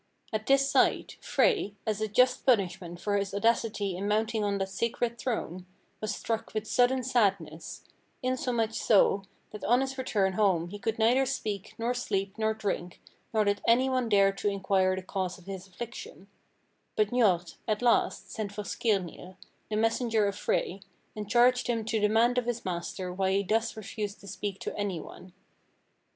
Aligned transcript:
At 0.33 0.47
this 0.47 0.67
sight, 0.67 1.17
Frey, 1.21 1.75
as 1.85 2.01
a 2.01 2.07
just 2.07 2.43
punishment 2.43 2.99
for 2.99 3.17
his 3.17 3.35
audacity 3.35 3.95
in 3.95 4.07
mounting 4.07 4.43
on 4.43 4.57
that 4.57 4.69
sacred 4.69 5.19
throne, 5.19 5.67
was 5.99 6.15
struck 6.15 6.55
with 6.55 6.65
sudden 6.65 7.03
sadness, 7.03 7.83
insomuch 8.23 8.73
so, 8.73 9.21
that 9.51 9.63
on 9.63 9.79
his 9.81 9.99
return 9.99 10.33
home 10.33 10.69
he 10.69 10.79
could 10.79 10.97
neither 10.97 11.27
speak, 11.27 11.75
nor 11.77 11.93
sleep, 11.93 12.39
nor 12.39 12.55
drink, 12.55 12.99
nor 13.31 13.43
did 13.45 13.61
any 13.67 13.89
one 13.89 14.09
dare 14.09 14.31
to 14.31 14.49
inquire 14.49 14.95
the 14.95 15.03
cause 15.03 15.37
of 15.37 15.45
his 15.45 15.67
affliction; 15.67 16.27
but 16.95 17.11
Njord, 17.11 17.53
at 17.67 17.83
last, 17.83 18.31
sent 18.31 18.51
for 18.51 18.63
Skirnir, 18.63 19.37
the 19.69 19.75
messenger 19.75 20.25
of 20.25 20.35
Frey, 20.35 20.81
and 21.15 21.29
charged 21.29 21.67
him 21.67 21.85
to 21.85 21.99
demand 21.99 22.39
of 22.39 22.47
his 22.47 22.65
master 22.65 23.13
why 23.13 23.33
he 23.33 23.43
thus 23.43 23.77
refused 23.77 24.19
to 24.21 24.27
speak 24.27 24.57
to 24.61 24.75
any 24.75 24.99
one. 24.99 25.31